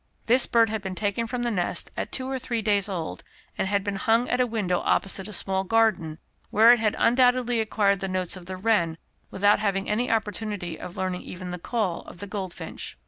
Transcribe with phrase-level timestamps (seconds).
[0.25, 3.23] This bird had been taken from the nest at two or three days old,
[3.55, 6.17] and had been hung at a window opposite a small garden,
[6.49, 8.97] where it had undoubtedly acquired the notes of the wren
[9.29, 12.97] without having any opportunity of learning even the call of the goldfinch.